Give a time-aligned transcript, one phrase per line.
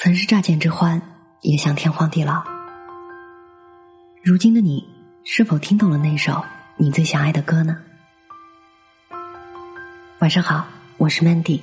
[0.00, 1.02] 曾是乍见之欢，
[1.40, 2.40] 也想天荒地老。
[4.22, 4.88] 如今的你，
[5.24, 6.40] 是否听懂了那首
[6.76, 7.76] 你最想爱的歌呢？
[10.20, 11.60] 晚上好，我是 Mandy。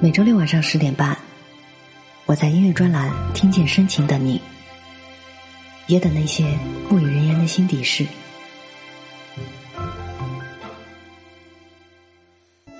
[0.00, 1.18] 每周六晚上十点半，
[2.24, 4.40] 我在音乐专栏听见深情的你，
[5.86, 6.58] 也等那些
[6.88, 8.06] 不语人言的心底事。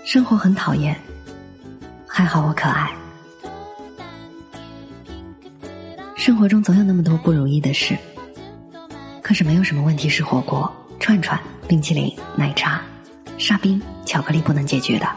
[0.06, 0.98] 生活很讨厌，
[2.08, 2.90] 还好我可爱。
[6.28, 7.96] 生活中总有那么多不如意的事，
[9.22, 10.70] 可是没有什么问题是火锅、
[11.00, 12.82] 串串、冰淇淋、奶茶、
[13.38, 15.08] 沙冰、巧克力不能解决的。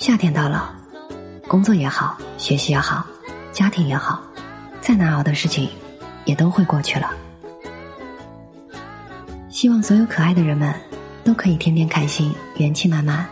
[0.00, 0.74] 夏天到了，
[1.46, 3.06] 工作也好，学习也好，
[3.52, 4.20] 家庭也好，
[4.80, 5.68] 再难熬的事情
[6.24, 7.08] 也都会过去了。
[9.48, 10.74] 希望所有可爱的人们
[11.22, 13.28] 都可以天天开心，元气满满。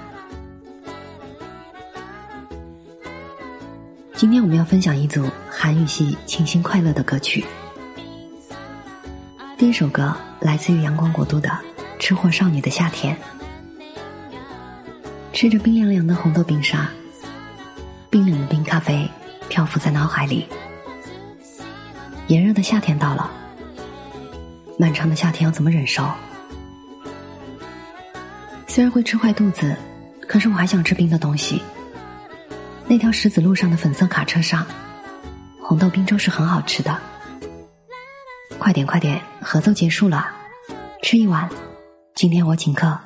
[4.24, 7.44] 今天我们要分享一组韩语系清新快乐的歌曲。
[9.58, 11.50] 第一首歌来自于阳光国度的
[11.98, 13.14] 《吃货少女的夏天》，
[15.34, 16.88] 吃着冰凉凉的红豆冰沙，
[18.08, 19.06] 冰冷的冰咖啡
[19.50, 20.46] 漂浮在脑海里。
[22.28, 23.30] 炎热的夏天到了，
[24.78, 26.10] 漫长的夏天要怎么忍受？
[28.66, 29.76] 虽然会吃坏肚子，
[30.26, 31.60] 可是我还想吃冰的东西。
[32.86, 34.66] 那条石子路上的粉色卡车上，
[35.60, 37.00] 红豆冰粥是很好吃的。
[38.58, 40.30] 快点快点，合奏结束了，
[41.02, 41.48] 吃一碗，
[42.14, 43.00] 今天我请客。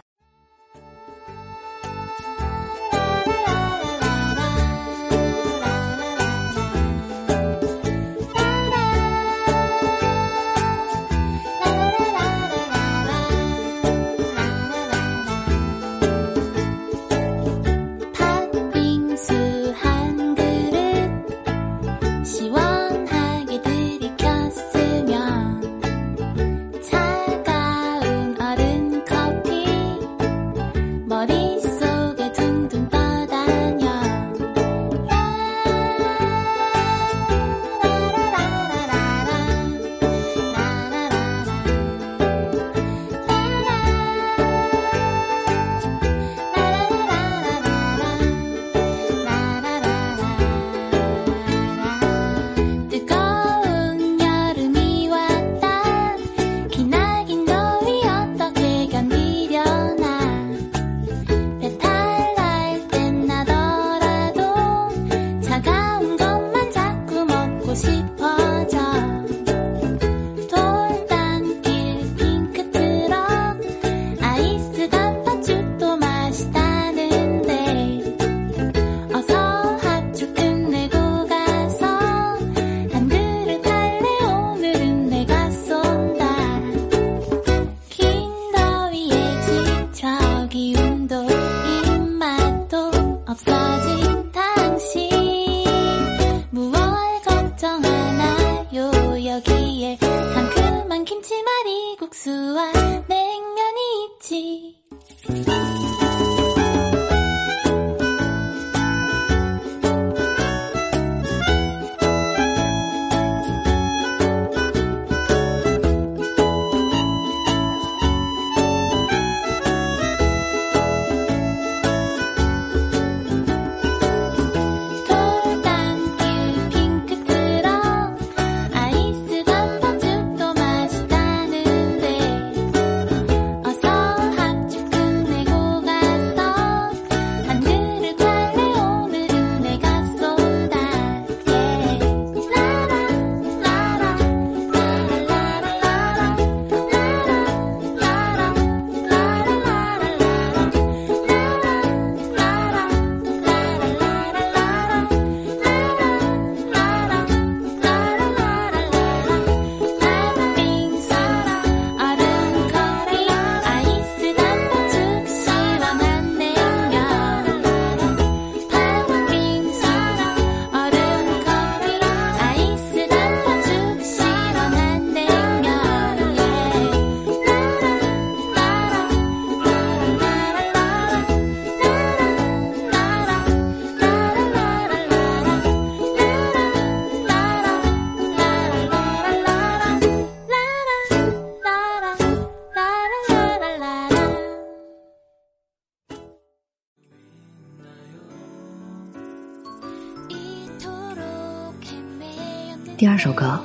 [202.99, 203.57] 第二首歌，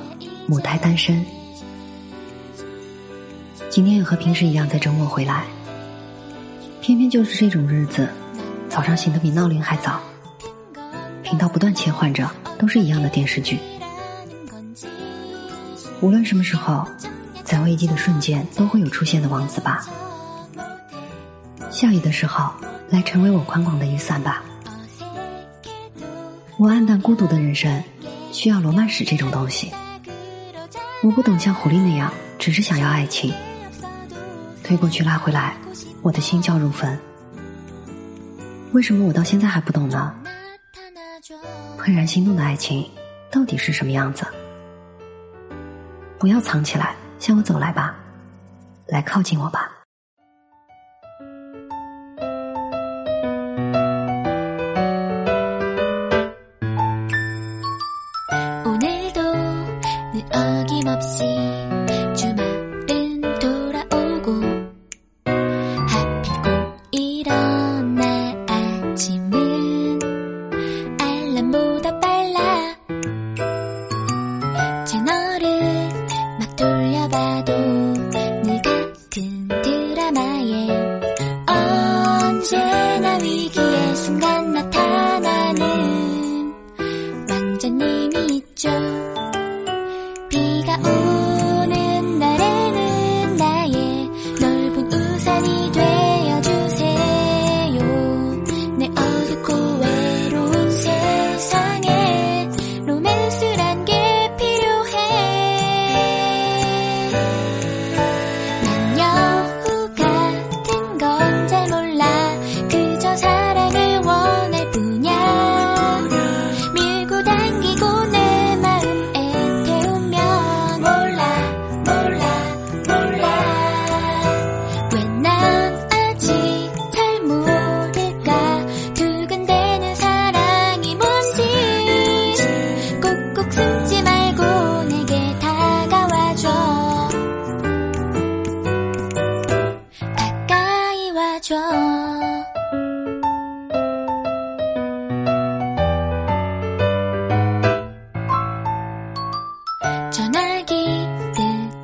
[0.46, 1.26] 母胎单身。
[3.68, 5.42] 今天也和平时一样，在周末回来。
[6.80, 8.08] 偏偏就是这种日子，
[8.68, 10.00] 早上醒得比闹铃还早。
[11.24, 13.58] 频道不断切换着，都是一样的电视剧。
[16.00, 16.86] 无论什么时候，
[17.42, 19.84] 在危机的瞬间，都会有出现的王子吧。
[21.72, 22.52] 下雨的时候，
[22.88, 24.44] 来成为我宽广的雨伞吧。
[26.56, 27.82] 我暗淡孤独的人生。
[28.34, 29.72] 需要罗曼史这种东西，
[31.04, 33.32] 我不懂像狐狸那样，只是想要爱情。
[34.64, 35.56] 推过去拉回来，
[36.02, 36.98] 我的心焦如焚。
[38.72, 40.12] 为什么我到现在还不懂呢？
[41.78, 42.84] 怦然心动的爱情
[43.30, 44.26] 到底是什么样子？
[46.18, 47.94] 不要藏起来，向我走来吧，
[48.88, 49.70] 来靠近我吧。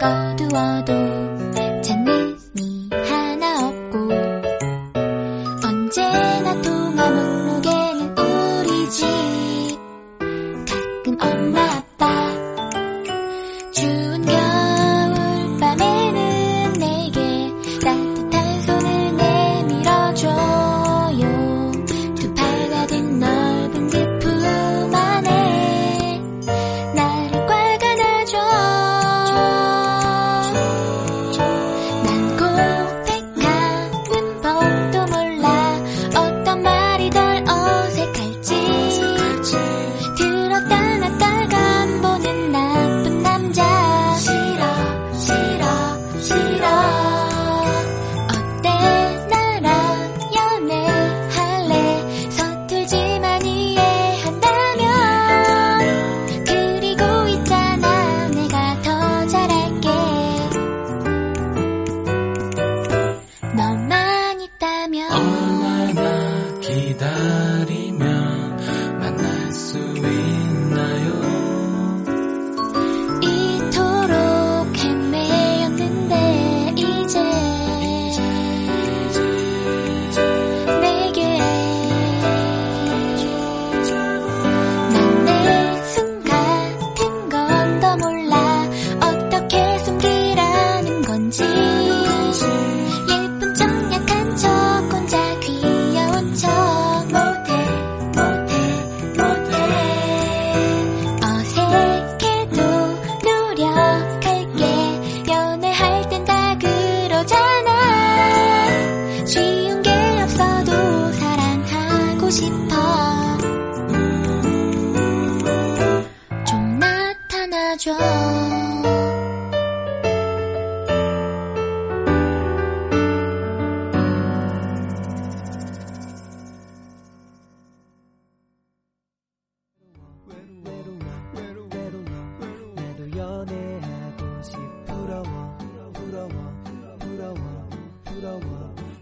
[0.00, 1.29] 角はどう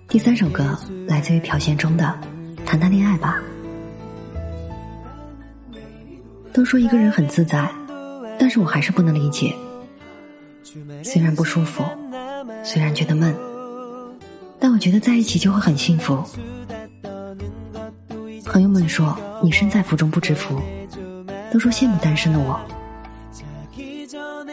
[0.08, 2.14] 第三首歌来自于朴贤中的
[2.64, 3.40] 《谈谈恋爱吧》。
[6.52, 7.70] 都说一个人很自在，
[8.38, 9.54] 但是我还是不能理解。
[11.02, 11.84] 虽然不舒服，
[12.64, 13.34] 虽然觉得闷，
[14.58, 16.22] 但我觉得在一起就会很幸福。
[18.44, 20.60] 朋友们说你身在福中不知福，
[21.52, 22.58] 都说羡慕单身的我，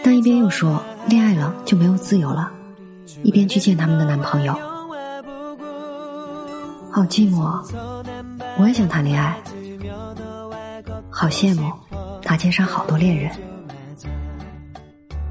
[0.03, 2.51] 但一边又说恋爱了就没有自由了，
[3.23, 4.53] 一边去见他们的男朋友，
[6.91, 7.61] 好寂寞。
[8.57, 9.37] 我也想谈恋爱，
[11.09, 11.71] 好羡慕
[12.21, 13.31] 大街上好多恋人。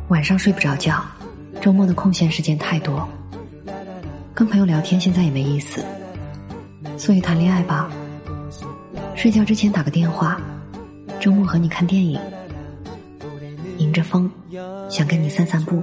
[0.08, 1.02] 晚上睡不着觉，
[1.60, 3.08] 周末的空闲时间太多，
[4.34, 5.82] 跟朋友聊天现在也没意思，
[6.98, 7.90] 所以谈恋爱吧。
[9.14, 10.38] 睡觉之前打个电话，
[11.18, 12.20] 周末和你看电影，
[13.78, 14.30] 迎着风，
[14.90, 15.82] 想跟你散散步。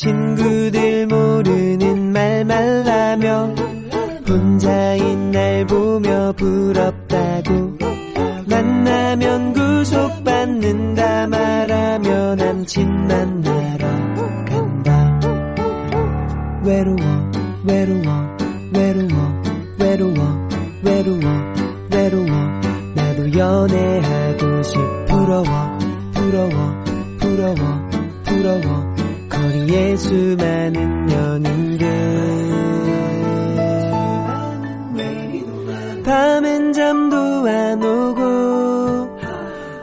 [0.00, 3.54] 친구들 모르는말말하며
[4.28, 7.76] 혼자인 날 보며 부럽다고
[8.46, 13.88] 만나면 구속받는다 말하며 남친 만나러
[14.44, 15.18] 간다
[16.62, 17.32] 외로워
[17.64, 18.36] 외로워
[18.72, 19.42] 외로워
[19.80, 20.38] 외로워
[21.90, 22.30] 외로워.
[22.94, 24.78] 나도 연애하고 싶
[25.08, 25.44] 부러워
[26.14, 26.72] 부러워
[27.18, 27.56] 부러워
[28.24, 28.97] 부러워
[29.38, 31.88] 거리에 수많은 연인들
[36.04, 37.16] 밤엔 잠도
[37.48, 39.18] 안 오고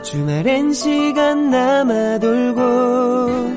[0.04, 3.56] 주말엔 시간 남아 돌고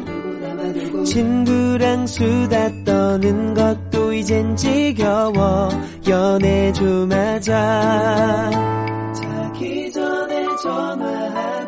[1.05, 5.69] 친구랑 수다 떠는 것도 이젠 지겨워.
[6.09, 8.51] 연애 좀 하자.
[9.15, 11.68] 자기 전에 전화하고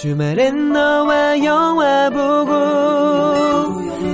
[0.00, 2.54] 주말엔 너와 영화 보고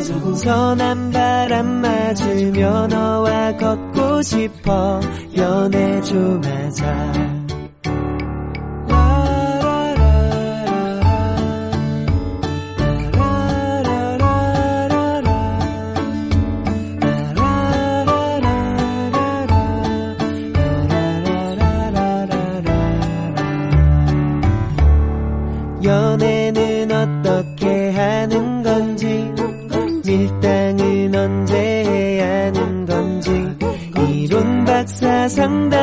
[0.02, 5.00] 선선한 바람 맞으며 너와 걷고 싶어
[5.36, 7.35] 연애 좀 하자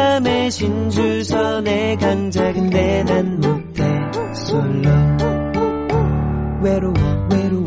[0.04, 3.84] 상담의 신주선의 강자 근데 난 못해
[4.34, 4.90] 솔로.
[6.62, 6.94] 외로워
[7.32, 7.64] 외로워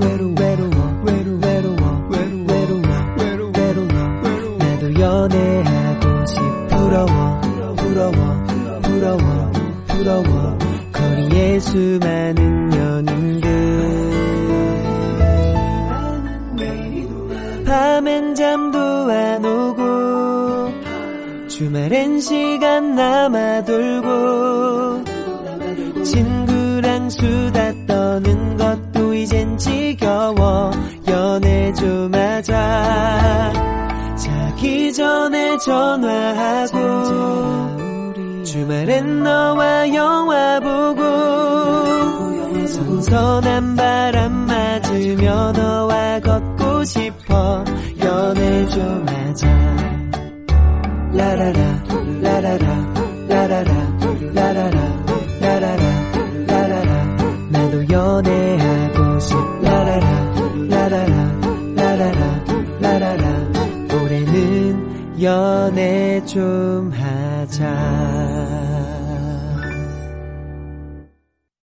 [0.00, 1.82] 외로워 외로워 외로워 외로워
[2.48, 2.80] 외로워
[3.18, 3.92] 외로워
[4.24, 4.58] 외로워.
[4.58, 6.38] 나도 연애하고 싶
[6.70, 7.40] 부러워
[7.76, 8.18] 부러워
[8.82, 9.52] 부러워
[9.88, 10.58] 부러워.
[10.92, 13.46] 거리에 수많은 연인들.
[17.66, 18.78] 밤엔 잠도
[19.10, 19.44] 안
[21.58, 25.02] 주말엔 시간 남아 돌고
[26.04, 30.70] 친구랑 수다 떠는 것도 이젠 지겨워.
[31.08, 33.52] 연애 좀 하자
[34.16, 36.74] 자기 전에 전화하고
[38.44, 41.02] 주말엔 너와 영화 보고
[42.68, 45.67] 선선한 바람 맞으며 너
[51.38, 51.84] 라라라
[52.20, 52.94] 라라라
[53.28, 53.72] 라라라
[54.34, 54.78] 라라라
[55.40, 55.84] 라라라
[56.48, 57.16] 라라라.
[57.50, 60.34] 나도 연애하고 싶 라라라
[60.68, 61.40] 라라라
[61.76, 62.44] 라라라
[62.80, 63.52] 라라라.
[64.02, 66.87] 올해는 연애 좀